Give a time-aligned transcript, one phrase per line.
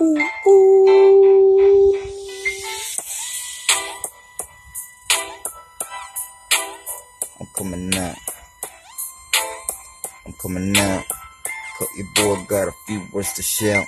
[0.00, 1.98] ooh, ooh.
[7.40, 8.16] I'm coming out.
[10.26, 11.04] I'm coming out.
[11.78, 13.86] Cut your boy got a few words to shout.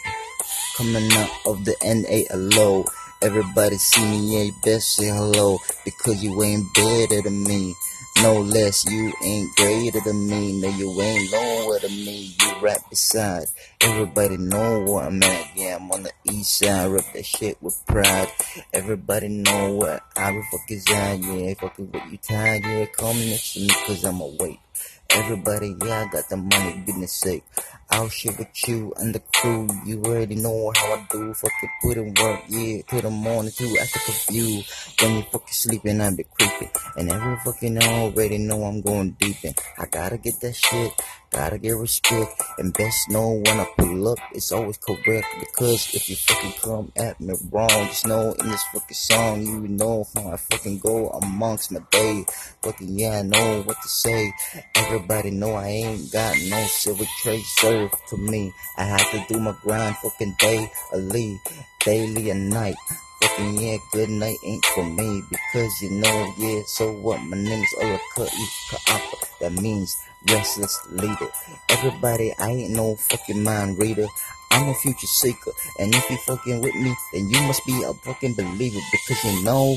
[0.77, 2.85] Coming out of the NALO.
[3.23, 5.59] Everybody see me, yeah, you best say hello.
[5.85, 7.75] Because you ain't better than me.
[8.23, 10.61] No less, you ain't greater than me.
[10.61, 12.37] No, you ain't lower than me.
[12.61, 13.47] Right beside.
[13.81, 15.57] Everybody know where I'm at.
[15.57, 16.91] Yeah, I'm on the east side.
[16.91, 18.29] Rep that shit with pride.
[18.75, 21.21] Everybody know where I be fucking at.
[21.21, 22.63] Yeah, fucking with you tired.
[22.63, 24.61] Yeah, call me next to me cause I'm awake.
[25.09, 27.45] Everybody, yeah, I got the money, goodness sake.
[27.93, 29.67] I'll share with you and the crew.
[29.85, 31.35] You already know how I do.
[31.35, 33.77] Fucking put in work, yeah, to the morning too.
[33.81, 34.63] After curfew,
[35.01, 36.71] when you fucking sleeping, I be creeping.
[36.97, 39.55] And every fucking already know I'm going deep in.
[39.79, 40.93] I gotta get that shit,
[41.31, 42.41] gotta get respect.
[42.59, 45.27] And best know when I pull up, it's always correct.
[45.41, 49.67] Because if you fucking come at me wrong, just know in this fucking song, you
[49.67, 52.25] know how I fucking go amongst my day.
[52.63, 54.33] Fucking yeah, I know what to say.
[54.77, 57.41] Everybody know I ain't got no silver tray
[57.89, 58.53] to me.
[58.77, 61.41] I have to do my grind fucking daily,
[61.81, 62.77] daily and night.
[63.23, 67.21] Fucking yeah, good night ain't for me because you know, yeah, so what?
[67.23, 68.29] My name is Ulaka
[68.71, 69.39] Ka'apa.
[69.41, 69.97] That means
[70.29, 71.29] restless leader.
[71.69, 74.07] Everybody, I ain't no fucking mind reader.
[74.51, 75.53] I'm a future seeker.
[75.79, 79.43] And if you fucking with me, then you must be a fucking believer because you
[79.45, 79.77] know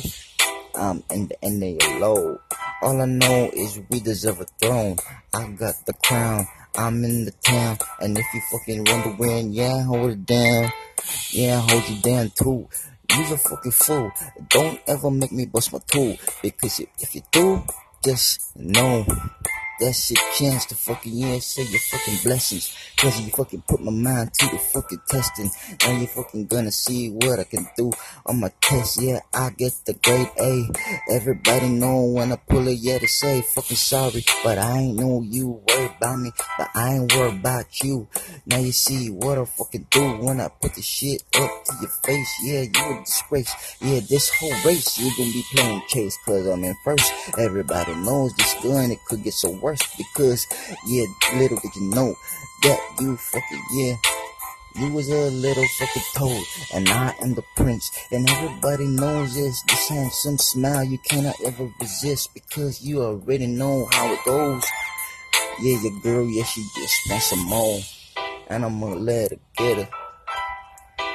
[0.76, 2.40] I'm in the NALO.
[2.84, 4.98] All I know is we deserve a throne.
[5.34, 6.45] I got the crown.
[6.76, 7.78] I'm in the town.
[8.02, 10.70] And if you fucking wonder when, yeah, hold it down.
[11.31, 12.67] Yeah, hold you down too.
[13.09, 14.12] You's a fucking fool.
[14.50, 16.17] Don't ever make me bust my tool.
[16.42, 17.64] Because if you do,
[18.03, 19.06] just know
[19.79, 22.75] that's your chance to fucking yeah say your fucking blessings.
[22.97, 25.49] Cause you fucking put my mind to the fucking testing.
[25.83, 27.91] Now you fucking gonna see what I can do
[28.25, 29.01] on my test.
[29.01, 30.69] Yeah, I get the grade A.
[31.12, 34.23] Everybody know when I pull it, yeah, to say fucking sorry.
[34.44, 36.31] But I ain't know you worried about me.
[36.57, 38.07] But I ain't worried about you.
[38.45, 41.91] Now you see what I fucking do when I put the shit up to your
[42.06, 42.31] face.
[42.44, 43.75] Yeah, you a disgrace.
[43.81, 46.17] Yeah, this whole race you gonna be playing chase.
[46.25, 47.12] Cause I'm in first.
[47.38, 50.46] Everybody knows this gun, it could get so worse because
[50.85, 52.13] yeah, little did you know
[52.63, 53.96] that you fucking yeah.
[54.75, 56.44] You was a little fucking toad,
[56.74, 59.62] and I am the prince, and everybody knows this.
[59.68, 64.66] This handsome smile you cannot ever resist because you already know how it goes.
[65.62, 67.80] Yeah, your girl, yeah, she just wants some more,
[68.47, 69.90] and I'm gonna let her get her,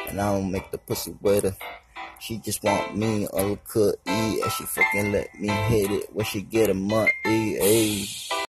[0.08, 1.56] and I don't make the pussy wetter.
[2.20, 6.24] She just want me all cut E, and she fucking let me hit it when
[6.26, 7.10] she get a money.
[7.24, 8.27] Hey.